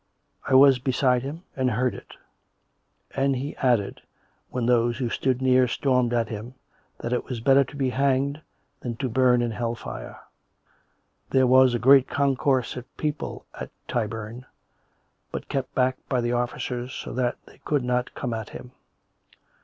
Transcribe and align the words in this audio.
I 0.47 0.55
was 0.55 0.79
beside 0.79 1.21
him, 1.21 1.43
and 1.55 1.69
heard 1.69 1.93
it. 1.93 2.15
And 3.15 3.35
he 3.35 3.55
added, 3.57 4.01
when 4.49 4.65
those 4.65 4.97
who 4.97 5.09
stood 5.11 5.43
near 5.43 5.67
stormed 5.67 6.11
at 6.11 6.29
him, 6.29 6.55
that 7.01 7.13
it 7.13 7.23
was 7.25 7.39
better 7.39 7.63
to 7.65 7.75
be 7.75 7.91
hanged 7.91 8.41
than 8.79 8.95
to 8.95 9.07
burn 9.07 9.43
in 9.43 9.51
hell 9.51 9.75
fire. 9.75 10.19
"'There 11.29 11.45
was 11.45 11.75
a 11.75 11.77
great 11.77 12.07
concourse 12.07 12.75
of 12.75 12.97
people 12.97 13.45
at 13.53 13.69
Tyburn, 13.87 14.47
but 15.31 15.47
kept 15.49 15.75
back 15.75 15.97
by 16.09 16.19
the 16.19 16.31
officers 16.33 16.91
so 16.95 17.13
that 17.13 17.35
they 17.45 17.59
could 17.59 17.83
not 17.83 18.15
come 18.15 18.33
at 18.33 18.49
him. 18.49 18.71